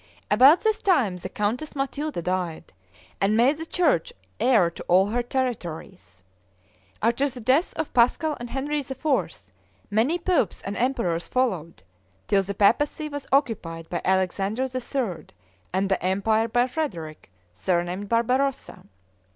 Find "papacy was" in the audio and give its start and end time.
12.55-13.27